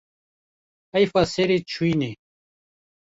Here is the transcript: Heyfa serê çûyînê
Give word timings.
Heyfa 0.93 1.23
serê 1.33 1.57
çûyînê 1.71 2.11